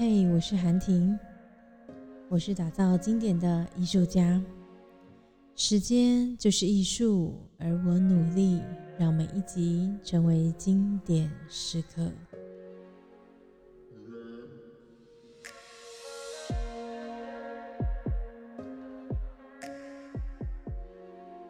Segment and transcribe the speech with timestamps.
[0.00, 1.18] 嘿，我是韩婷，
[2.28, 4.40] 我是打造经典的艺术家。
[5.56, 8.62] 时间就是艺术，而我努力
[8.96, 12.12] 让每一集成为经典时刻。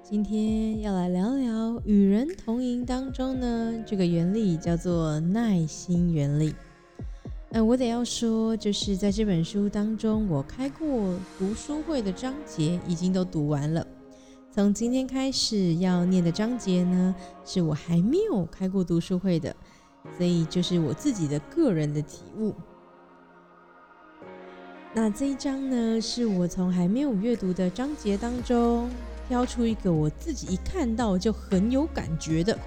[0.02, 6.54] 今天要来聊聊与人同赢当中呢，这个原理叫做耐心原理。
[7.50, 13.86] 嗯，我得要说，就是在这本书当中，我开过读书会的章节已经都读完了。
[14.50, 17.14] 从今天开始要念的章节呢，
[17.46, 19.54] 是我还没有开过读书会的，
[20.18, 22.54] 所以就是我自己的个人的体悟。
[24.92, 28.90] 那这一章呢，是我从还没有阅读的章节当中。
[29.26, 32.58] 挑出一个我自己一看到就很有感觉的，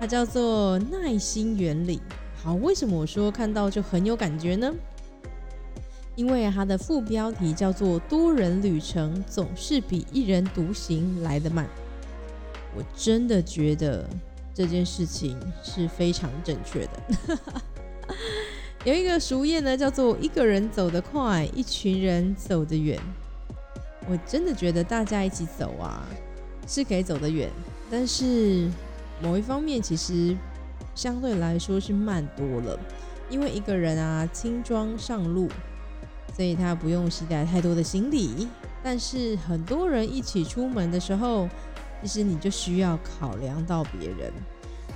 [0.00, 2.00] 它叫做耐心原理。
[2.42, 4.72] 好，为什么我说看到就很有感觉呢？
[6.16, 11.68] 因为它的副标题叫做“多人旅程总是比一人独行来得慢”。
[12.74, 14.08] 我真的觉得
[14.54, 17.36] 这件事情是非常正确的。
[18.84, 22.98] 有一个俗谚呢，叫做“一个人走得快，一群人走得远”。
[24.08, 26.06] 我真的觉得大家一起走啊，
[26.66, 27.50] 是可以走得远，
[27.90, 28.68] 但是
[29.22, 30.34] 某一方面其实
[31.00, 32.78] 相对来说是慢多了，
[33.30, 35.48] 因为一个人啊轻装上路，
[36.36, 38.46] 所以他不用携带太多的行李。
[38.82, 41.48] 但是很多人一起出门的时候，
[42.02, 44.30] 其实你就需要考量到别人。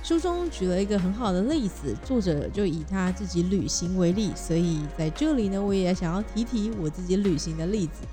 [0.03, 8.03] 书中举了一个很好的例子，作者就以他自己旅行为例，所以在这里呢，我也想要提提我自己旅行的例子。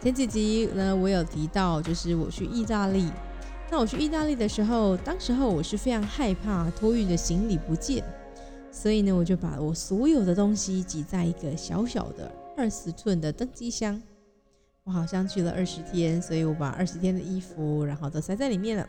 [0.00, 3.10] 前几集呢，我有提到，就是我去意大利。
[3.70, 8.02] 那我去意大利的时候，当时候我是非常害怕托运的行李不见，
[8.72, 14.00] 所以呢，我就把我所有的东西挤在一个小小的二十寸的登机箱。
[14.84, 18.88] 我好像去了二十天，所以我把二十天的衣服，然后都塞在里面了。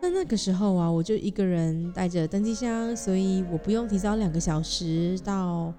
[0.00, 5.70] 那那个时候啊，我就一个人带着登机箱，所以我不用提早两个小时到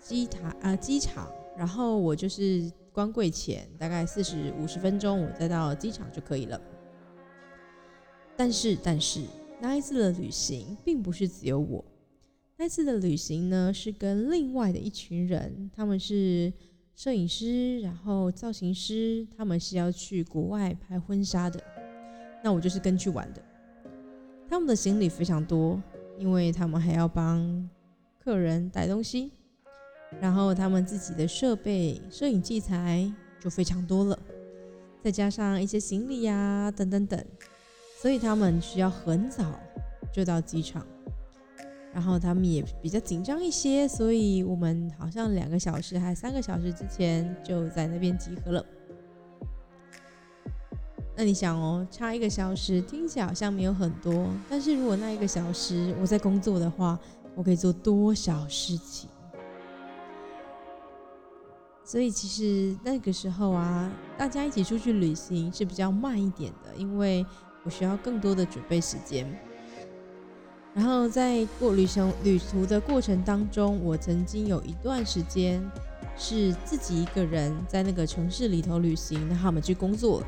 [0.00, 1.28] 机台啊机场。
[1.58, 6.60] 然后我就是关柜前大概四十五十分钟，我再到机场就可以了。
[8.36, 9.20] 但是，但是
[9.60, 11.84] 那一次的旅行并不是只有我，
[12.56, 16.52] 那次的旅行呢是跟另外的一群人，他们是
[16.94, 21.60] 摄影师，然后造型师，他们是要去国外拍婚纱的。
[22.44, 23.42] 那我就是跟去玩的。
[24.48, 25.82] 他们的行李非常多，
[26.16, 27.68] 因为他们还要帮
[28.20, 29.32] 客人带东西。
[30.20, 34.18] 然后他们自己的设备、摄影器材就非常多了，
[35.02, 37.22] 再加上一些行李呀等等等，
[38.00, 39.58] 所以他们需要很早
[40.12, 40.86] 就到机场。
[41.92, 48.66] 然后他们也比较紧张一些，所以我们好像两个小时还三个小时之前就在那边集合了。
[51.16, 56.98] 那你想哦，差一个小时听起来好像没有很多，但是如果那一个小时我在工作的话，
[57.36, 59.08] 我可以做多少事情？
[61.84, 67.24] 所以其实那个时候啊，大家一起出去旅行是比较慢一点的，因为
[67.62, 69.30] 我需要更多的准备时间。
[70.72, 75.62] 然后在过旅行旅途的过程当中，我曾经有一段时间
[76.16, 80.22] 是自己一个人在那个城市里头旅行，然后我们去工作。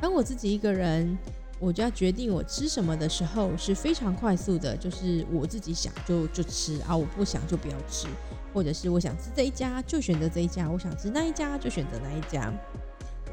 [0.00, 1.18] 当我自己一个人。
[1.60, 8.08] 我就要决定我吃什么的时候是非常快速的，就是我自己想就就吃啊，我不想就不要吃，
[8.54, 12.50] 或者是我想吃这一家就选择这一家，我想吃那一家就选择那一家。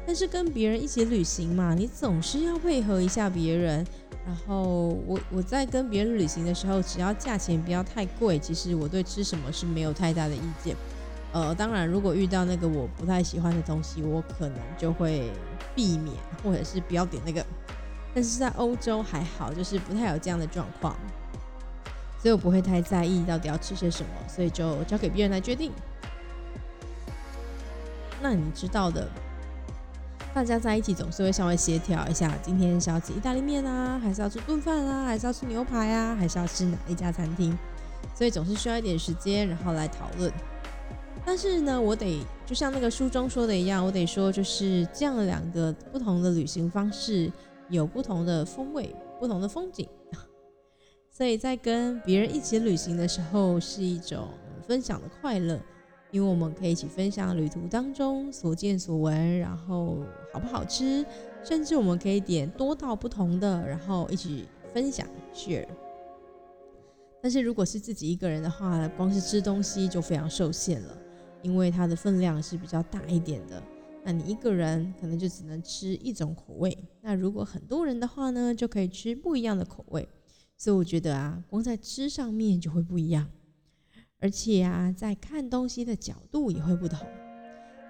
[0.06, 3.84] 但是跟别人一起旅行嘛，你总是要配合一下别人。
[4.26, 10.76] 然后我我在跟别人旅行的时候，只要价钱不要太贵，其实我对吃什么是没有太大的意见。
[11.32, 15.30] 呃，当然如果遇到那个我不太喜欢的东西，我可能就会
[15.74, 17.44] 避免，或者是不要点那个。
[18.14, 20.96] 但是在欧洲还好，就是不太有这样的状况，
[22.20, 25.70] 所以我不会太在意到底要吃些什么，所以就交给别人来决定。
[28.20, 29.08] 那你知道的，
[30.34, 37.56] 大家在一起总是会稍微协调一下，今天是要吃意大利面啊，还是要吃炖饭啊，还是要吃牛排啊，还是要吃哪一家餐厅？
[38.16, 40.32] 所以总是需要一点时间，然后来讨论。
[41.24, 47.30] 但是呢，我得就像那个书中说的一样，我得说，就是这样的两个不同的旅行方式。
[47.68, 49.88] 有不同的风味，不同的风景，
[51.10, 54.28] 所以在跟别人一起旅行的时候，是一种
[54.62, 55.60] 分享的快乐，
[56.10, 59.98] 因为我们可以一起分享旅途当中所见所闻，然后
[60.32, 61.04] 好不好吃，
[61.44, 65.66] 甚至我们可以点多道不同的，然后一起分享 share。
[67.20, 70.96] 但是如果是自己一个人的话，光是吃东西就非常受限了，
[71.42, 73.62] 因为它的分量是比较大一点的。
[74.04, 80.08] 那你一个人可能就只能吃一种口味，那如果很多人的话呢，就可以吃不一样的口味。
[80.56, 83.30] 所以我觉得啊，光在吃上面就会不一样，
[84.18, 87.06] 而且啊，在看东西的角度也会不同。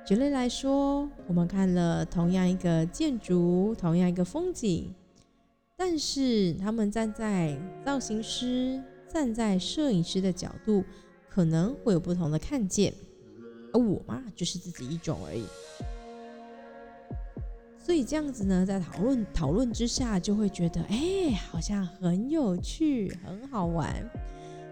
[0.05, 4.93] 举例来说，我们看了同样一个建筑，同样一个风景，
[5.77, 10.85] 但是他们站在造型师、站在摄影师的角度，
[11.29, 12.93] 可能会有不同的看见。
[13.73, 15.45] 而我嘛，就是自己一种而已。
[17.89, 24.07] 所以这样子呢，在讨论讨论之下，就会觉得，哎，好像很有趣，很好玩。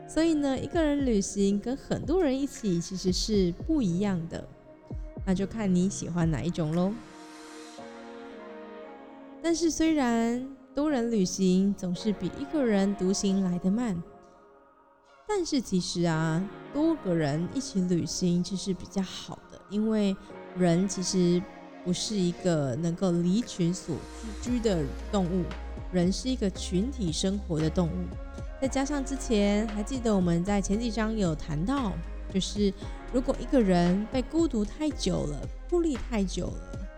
[0.06, 4.46] 所以呢，一个人旅行跟很多人一起其实是不一样的，
[5.24, 6.92] 那就看你喜欢哪一种喽。
[9.42, 13.96] 但是虽然多人旅行总是比一个人独行来得慢，
[15.26, 20.14] 但是其实啊，多个人一起旅行其实比较好的，因为
[20.58, 21.42] 人其实。
[21.86, 23.94] 不是一个能够离群所
[24.42, 25.44] 居的动物，
[25.92, 27.92] 人是一个群体生活的动物。
[28.60, 31.92] 再加上之前还记得我们在前几章有谈到，
[32.34, 32.74] 就是
[33.12, 36.88] 如果一个人被孤独太久了，孤立太久了，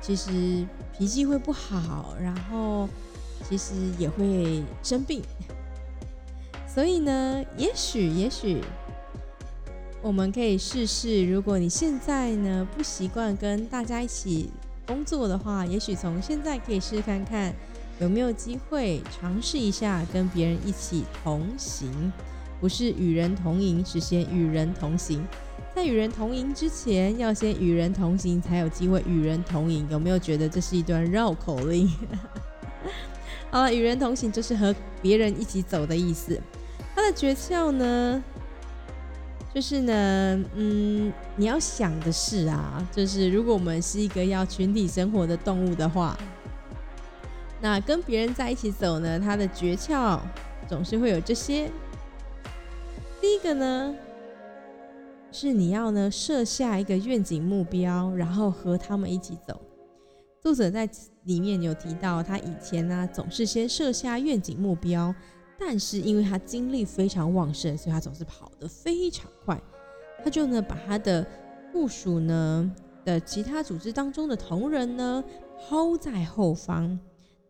[0.00, 0.66] 其实
[0.98, 2.88] 脾气会不好，然后
[3.48, 5.22] 其实也会生病。
[6.66, 8.60] 所以呢，也许，也许。
[10.02, 14.50] 我们可以试试，如果你现在呢不习惯跟大家一起
[14.86, 17.54] 工作的话，也许从现在可以试试看看
[18.00, 22.10] 有没有机会尝试一下跟别人一起同行，
[22.60, 25.22] 不是与人同营，是先与人同行。
[25.76, 29.86] 在与人同营之前，要先与人同行，才有机会与人同营。
[29.90, 31.88] 有没有觉得这是一段绕口令？
[33.50, 36.40] 好了，与人同行就是和别人一起走的意思。
[36.94, 38.24] 它的诀窍呢？
[39.52, 46.16] 就是呢，嗯，你要想的是啊，就是如果我们是一个要群体生活的动物的话，
[47.60, 50.20] 那跟别人在一起走呢，它的诀窍
[50.68, 51.68] 总是会有这些。
[53.20, 53.94] 第一个呢，
[55.32, 59.60] 是你要呢设下一个愿景目标，然后和他们一起走。
[60.40, 60.88] 作者在
[61.24, 65.12] 里面有提到，他以前呢总是先设下愿景目标。
[65.60, 69.62] 但是因为他精力非常旺盛，所以他总是跑得非常快。
[70.24, 71.24] 他就呢把他的
[71.70, 72.74] 部署呢
[73.04, 75.22] 的其他组织当中的同仁呢
[75.60, 76.98] 抛在后方。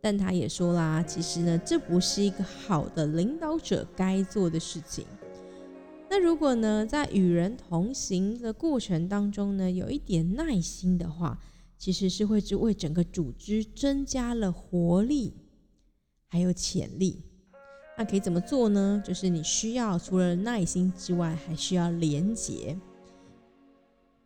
[0.03, 5.07] 但他也说啦，其实呢这不是一个好的领导者该做的事情。
[6.09, 11.39] 那如果呢在与人同行的过程当中呢有一点耐心的话，
[11.79, 15.35] 其实是会为整个组织增加了活力，
[16.29, 17.23] 还有潜力。
[18.01, 19.03] 那可以怎么做呢？
[19.05, 22.75] 就是你需要除了耐心之外，还需要连接，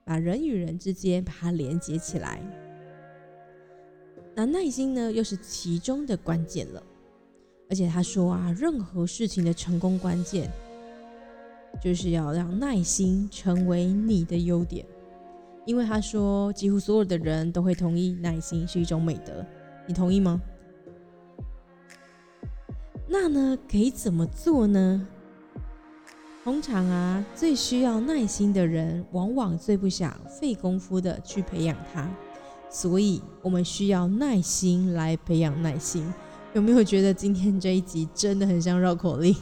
[0.04, 2.40] 把人与人之间把它连接起来。
[4.32, 6.80] 那耐心呢，又是其中的关键了。
[7.68, 10.48] 而且他说啊，任何事情的成功关键，
[11.82, 14.86] 就是要让耐心成为你的优点。
[15.66, 19.44] 因为他说，几乎所有的人都会同意，耐心是一种美德。
[19.84, 20.40] 你同意吗？
[23.16, 25.06] 那呢，可以怎么做呢？
[26.42, 32.10] 通常啊，最需要耐心的人，往往最不想费功夫的去培养他。
[32.68, 36.12] 所以，我们需要耐心来培养耐心。
[36.54, 39.32] 有没有觉得今天这一集真的很像绕口令？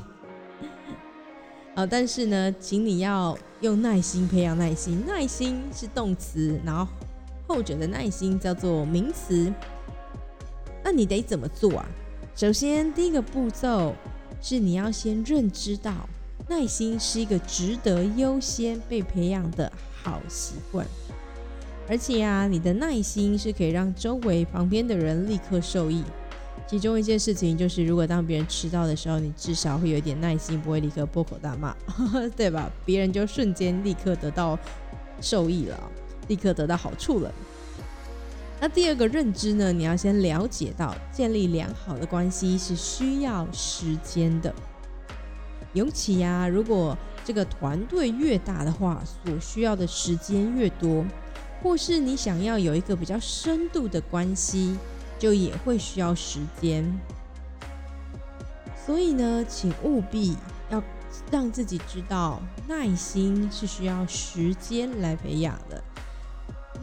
[1.75, 5.03] 啊，但是呢，请你要用耐心培养耐心。
[5.07, 6.87] 耐心是动词，然后
[7.49, 9.51] 后者的耐心叫做名词。
[10.85, 11.89] 那你得怎么做啊？
[12.35, 13.95] 首先，第一个步骤
[14.41, 16.09] 是你要先认知到，
[16.49, 19.71] 耐心是一个值得优先被培养的
[20.03, 20.87] 好习惯。
[21.89, 26.03] 而且啊，你的耐心是可以让周围旁边的人立刻受益。
[26.67, 31.77] 其中一件事情就是，如果当别人迟到的时候，你至少会有一点耐心，不会立刻破口大骂，
[32.35, 32.71] 对吧？
[32.87, 34.59] 别人就瞬间立刻得到
[35.21, 35.79] 受益了，
[36.29, 37.31] 立刻得到好处了。
[38.63, 39.73] 那第二个认知呢？
[39.73, 44.55] 你要先了解到，建立良好的关系是需要时间的。
[45.73, 51.05] 尤其呀，如果这个团队越大的话，所需要的时间越多，
[51.61, 54.79] 或是你想要有一个比较深度的关系，
[55.19, 56.85] 就也会需要时间。
[58.87, 60.37] 所以呢，请务必
[60.71, 60.81] 要
[61.33, 65.83] 让自己知道，耐心是需要时间来培养的。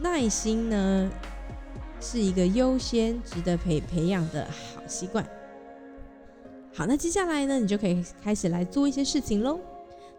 [0.02, 1.10] 耐心呢？
[2.00, 5.24] 是一个优先值得培培养的好习惯。
[6.72, 9.60] 好，那接下来呢，你就可以开始来做一些事情喽。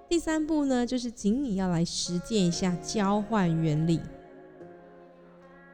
[0.08, 4.00] 第三步呢，就是请你要来实践一下交换原理。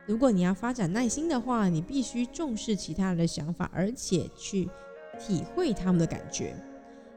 [0.06, 4.70] 如果你要发展耐心的话，你必须重视其他人的想法，而且去
[5.20, 6.56] 体会他们的感觉。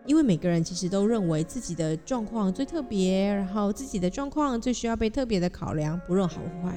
[0.07, 6.75] 因为每个人其实都认为自己的状况最特别，然后自己的状况最需要被特别的考量，不论好坏。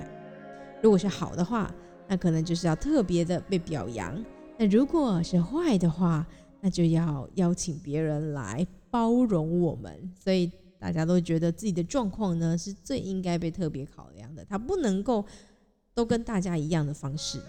[0.81, 1.73] 如果是好的话，
[2.07, 4.13] 那可能就是要特别的被表扬；
[4.57, 6.25] 那如果是坏的话，
[6.61, 8.65] 那就要邀请别人来。
[8.89, 14.45] 包容我们，所以大家都觉得自己的状况呢是最应该被特别考量的。
[14.45, 15.25] 他不能够
[15.95, 17.39] 都跟大家一样的方式，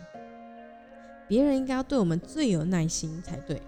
[1.28, 3.60] 别人应该要对我们最有耐心才对。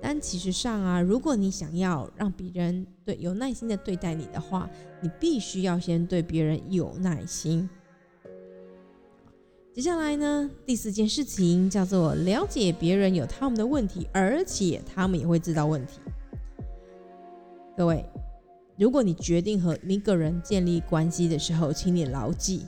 [0.00, 7.68] 但其实上啊，如果你想要让别人对有耐心的对待你的话，你必须要先对别人有耐心。
[9.74, 15.98] 接下来呢，第四件事情叫做了解别人有他们的问题，而且他们也会知道问题。
[17.74, 18.04] 各位，
[18.76, 22.66] 如果你决定和一个人建立关系的时候，请你牢记，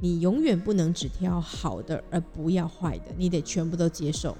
[0.00, 4.34] 你永远不能只挑好的而不要坏的，你得全部都接受。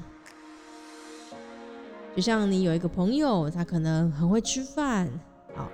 [2.16, 5.06] 就像你有一个朋友，他可能很会吃饭，
[5.54, 5.68] 啊，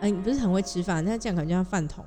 [0.00, 2.04] 嗯，不是很会吃饭，那这样感觉像饭桶，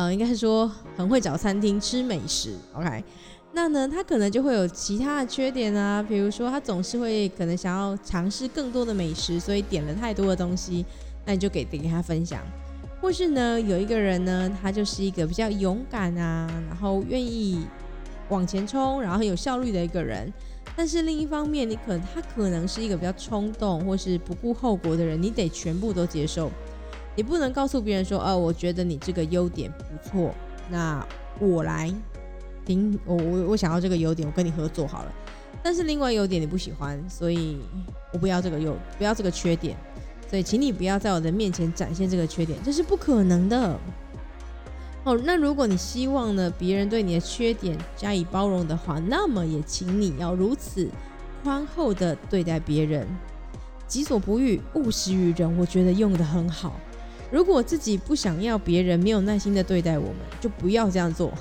[0.00, 0.66] 呃，应该是说
[0.96, 2.54] 很会找餐厅吃美食。
[2.72, 3.04] OK，
[3.52, 10.86] 那呢，他可能就会有其他的缺点啊，比如说他总是会可能想要尝试更多的美食，所以点了太多的东西。
[11.26, 12.40] 那你就给给他分享，
[12.98, 17.66] 或是呢，有一个人呢，他就是一个比较勇敢啊，然后愿意
[18.30, 20.32] 往前冲，然后很有效率的一个人。
[20.74, 26.50] 但是另一方面，你可他可能是一个比较冲动或是不顾后果的人，你得全部都接受。
[27.20, 30.34] 你不能告诉别人说，哦，我觉得你这个优点不错，
[30.70, 31.06] 那
[31.38, 31.92] 我来
[32.64, 35.12] 顶，我我我想要这个优点，我跟你合作好了。
[35.62, 37.58] 但是另外优点你不喜欢，所以
[38.14, 39.76] 我不要这个优，不要这个缺点。
[40.30, 43.78] 所以，请你不要在我的面前展现这个缺点，这是不可能的。
[45.04, 50.88] 哦，那如果你希望呢，别人对你的缺点加以包容的话，那么也请你要如此
[51.44, 53.06] 宽厚的对待别人。
[53.86, 55.58] 己所不欲，勿施于人。
[55.58, 56.80] 我觉得用的很好。
[57.30, 61.32] 如果自己不想要别人没有耐心的对待我们，就不要这样做。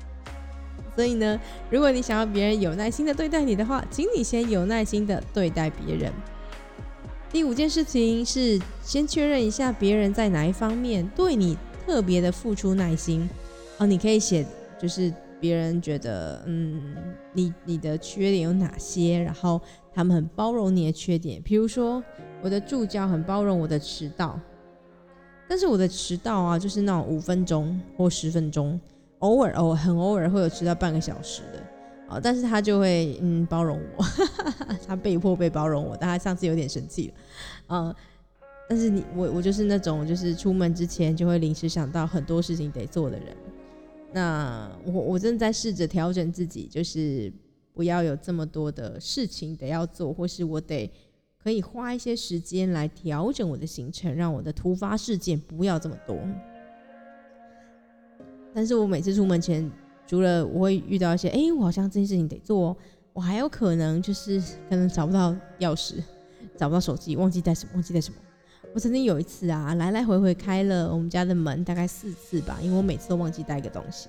[0.94, 1.38] 所以呢，
[1.70, 6.12] 如果你想要别人有耐心的对待你的话，请你先有耐心的对待别人。
[7.30, 13.28] 第五件事情是先确认一下别人在哪一方面对你特别的付出耐心
[13.78, 14.46] 哦，你可以写
[14.80, 16.94] 就是别人觉得嗯
[17.34, 19.60] 你你的缺点有哪些，然后
[19.92, 22.02] 他们很包容你的缺点，比如说
[22.40, 24.40] 我的助教很包容我的迟到，
[25.48, 28.80] 但是我的迟到啊就是那种五分钟或十分钟，
[29.20, 31.62] 偶尔哦很偶尔会有迟到半个小时的。
[32.08, 34.04] 哦，但是他就会嗯包容我，
[34.86, 37.14] 他被迫被包容我，但他上次有点生气了，
[37.68, 37.94] 嗯，
[38.68, 43.36] 但是你我我就是那种就是出门之前就会临时想到很多事情得做的人，
[44.12, 47.32] 那我我正在试着调整自己，就是
[47.74, 50.88] 不要有这么多的事情得要做，或是我得
[51.46, 56.18] 可以花一些时间来调整我的行程，让我的突发事件不要这么多，
[58.52, 59.70] 但是我每次出门前。
[60.08, 62.76] 除了我会遇到一些，哎，我好像这件事情得做，
[63.12, 66.02] 我还有可能就是可能找不到钥匙，
[66.56, 68.16] 找不到手机，忘记带什么，忘记带什么。
[68.74, 74.08] 我曾经有一次啊，来来回回开了我们家的门大概四次吧，因为我每次都忘记带一个东西，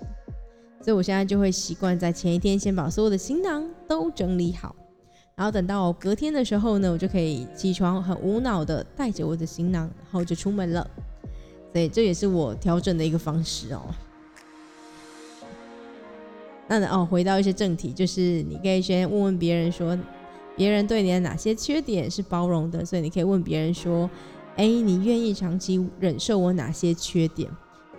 [0.82, 4.76] 所以我现在就会习惯在前一天先把所有的行囊都整理好，
[5.38, 10.90] 然后等到隔天的时候呢，我就可以起床很无脑的带着我的行囊，然后就出门了。
[11.72, 13.84] 所以这也是我调整的一个方式哦。
[16.68, 19.96] 那哦，回到一些正题，就是你可以先问问别人说，
[20.56, 24.10] 别人对你的哪些缺点是包容的，所以你可以问别人说，
[24.56, 27.48] 哎，你愿意长期忍受我哪些缺点？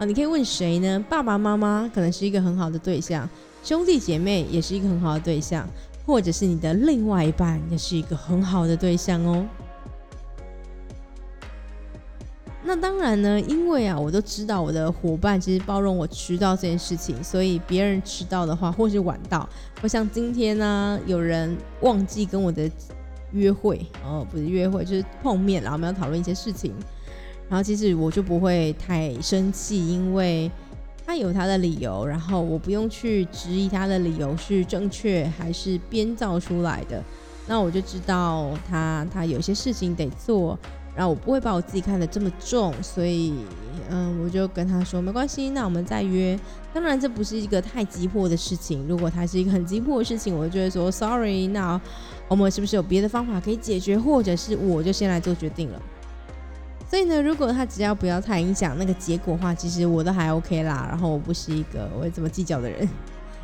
[0.01, 1.07] 啊，你可以问谁呢？
[1.09, 3.31] 爸爸妈妈可能是一个很好的对象，
[3.63, 5.65] 兄弟姐妹也是一个很好的对象，
[6.09, 9.47] 或者是你的另外一半也是一个很好的对象哦。
[12.65, 19.47] 那当然呢，因为啊，我都知道我的伙伴其实包容我迟到这件事情，所以别人迟到的话，或是晚到，
[19.83, 22.71] 或像今天呢，有人忘记跟我的
[23.33, 26.73] 约会，哦，不是约会，就是碰面，然后我们要讨论一些事情，
[27.51, 30.51] 然后其实我就不会太生气，因为
[31.09, 37.03] 他有他的理由，然后我不用去质疑他的理由是正确还是编造出来的，
[37.47, 40.59] 那我就知道他他有些事情得做。
[40.95, 43.33] 然后我不会把我自己看得这么重，所以
[43.89, 46.39] 嗯，我就跟他说没关系，那我们再约。
[46.75, 51.81] 当然这不是一个太急迫的事情，如果他是一个很急迫的事情，我就会说 sorry，那
[52.29, 55.81] 我们是不是有别的方法可以解决，或者是我就先来做决定了。
[56.89, 60.87] 所以呢，如果他只要不要太影响那个结果的话，其实我都还 OK 啦。
[60.89, 62.89] 然后我不是一个我会这么计较的人，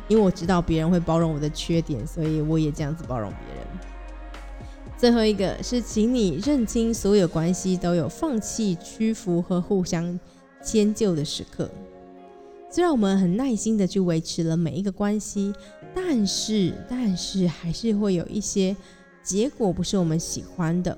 [0.07, 3.67] 因为我知道别人会包容我的缺点，所以我也这样子包容别人。
[4.97, 10.19] 最后一个是，请你认清所有关系都有放弃、屈服和互相
[10.63, 11.69] 迁就的时刻。
[12.71, 15.53] 虽然我们很耐心的去维持了每一个关系，
[15.93, 18.75] 但是但是还是会有一些
[19.21, 20.97] 结果不是我们喜欢的。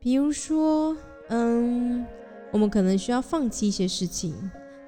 [0.00, 0.96] 比如说，
[1.28, 2.06] 嗯，
[2.50, 4.34] 我们可能需要放弃一些事情。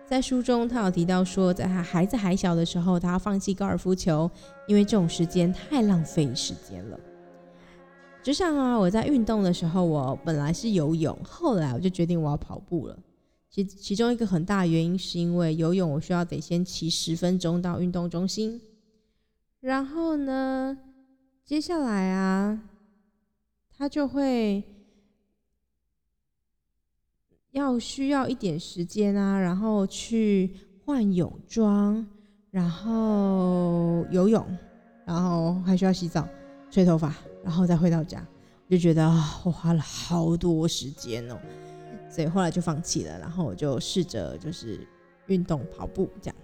[0.07, 4.31] 在书中，他有提到说，在他孩子还小的时候，他要放弃高尔夫球，
[4.67, 6.99] 因为这种时间太浪费时间了。
[8.23, 12.99] 就像啊，我在运动的时候，我本来是游泳，后来我就决定我要跑步了。
[13.51, 18.63] 其其中一个很大原因是因为游泳，我需要得先骑十分钟到运动中心，
[19.61, 20.79] 然后呢，
[21.45, 22.63] 接下来啊，
[23.77, 24.65] 他就会。
[27.53, 30.51] 要需要一点时间啊，然后去
[30.85, 32.05] 换泳装，
[32.51, 34.45] 然后游泳，
[35.05, 36.27] 然后还需要洗澡、
[36.71, 38.27] 吹头发，然后再回到家，
[38.69, 39.07] 我就觉得
[39.45, 41.39] 我花了好多时间哦，
[42.09, 43.19] 所以后来就放弃了。
[43.19, 44.81] 然后我就试着就是
[45.27, 46.37] 运动跑步这样。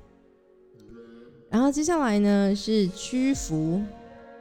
[1.49, 3.81] 然后接下来呢是屈服，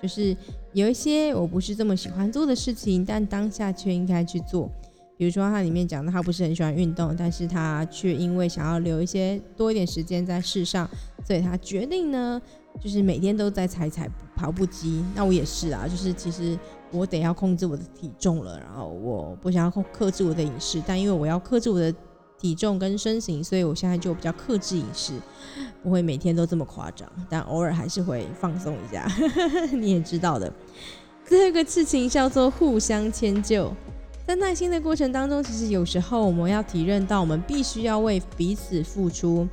[0.02, 0.36] 就是
[0.74, 4.70] 有一些我不是这么喜欢做的事情，但当下却应该去做。
[5.18, 10.88] 比如说，它里面讲的他不是很喜欢运动，但是他却因为想要留一些多一点时间在世上，
[11.26, 12.40] 所以他决定呢，
[12.80, 15.04] 就是每天都在踩踩跑步机。
[15.16, 16.58] 那我也是啊，就是其实
[16.92, 21.92] 我得要控制我的体重了，然后我不想要控克制我的饮食，但因为我要克制我的
[22.38, 25.14] 体重跟身形，所以我现在就比较克制饮食，
[25.82, 29.08] 不会每天都这么夸张，但偶尔还是会放松一下。
[29.74, 30.54] 你也知道的，
[31.28, 33.74] 这个事情叫做互相迁就。
[34.28, 39.48] 在耐心的过程当中，其实有时候我们要体认到，我们必须要为彼此付出。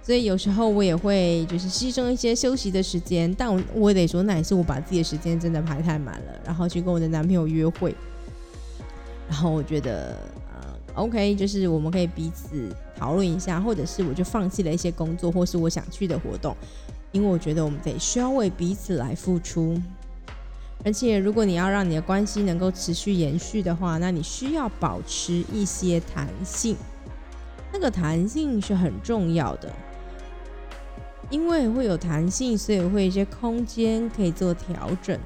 [0.00, 7.92] 所以有时候我也会就是牺牲一些休息的时间，但我我得说，那也是我把自己的时间真的排太满了，然后去跟我的男朋友约会。
[9.28, 10.16] 然后我觉得，
[10.54, 16.56] 呃，OK，就是我们可以彼此讨论一下，或者是我就放弃了一些工作，或是我想去的活动，
[17.10, 19.76] 因为我觉得我们得需要为彼此来付出。
[20.84, 26.76] 而且，如果你要让你的关系能够持续延续的话，那你需要保持一些弹性。
[27.72, 29.72] 那个弹性是很重要的，
[31.28, 35.18] 因为会有弹性，所以会有一些空间可以做调整。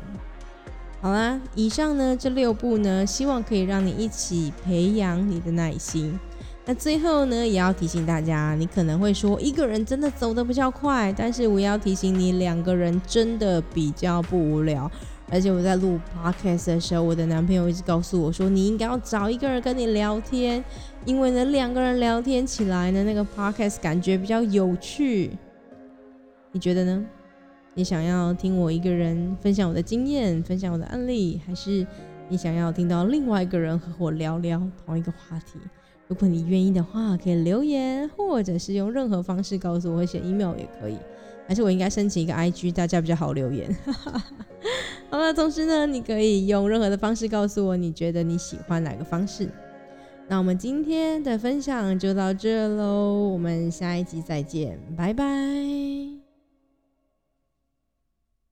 [1.02, 6.18] 好啦，以上呢这六步呢，希望可以让你一起培养你的耐心。
[6.64, 14.90] 那最后呢，也要提醒大家，你可能会说一个人真的走得比较快，但是我要提醒你，两个人真的比较不无聊。
[15.30, 20.62] 而且我在录 podcast 的时候，我的男朋友一直告诉我说：“你应该要找一个人跟你聊天，
[21.04, 25.30] 因为呢，两个人聊天起来呢，那个 podcast 感觉比较有趣。”
[26.52, 27.06] 你觉得呢？
[27.74, 31.86] 你想要听我一个人分享我的经验，分享我的案例，还是
[32.28, 35.60] 你想要听到另外一个人和我聊聊同一个话题？
[36.08, 40.98] 如果你愿意的话，可以留言，或者是用任何方式告诉我，写 email 也可以。
[41.50, 43.76] 还是我应该申请一个 IG，大家比较好留言。
[45.10, 49.48] 好了，同时呢，你可以用任何的方式告诉我，你觉得你喜欢哪个方式。
[50.28, 56.09] 那我们今天的分享就到这喽，我们下一集再见，拜拜。